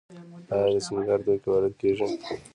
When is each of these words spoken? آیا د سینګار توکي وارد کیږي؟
آیا 0.53 0.67
د 0.73 0.75
سینګار 0.85 1.19
توکي 1.25 1.47
وارد 1.49 1.73
کیږي؟ 1.81 2.05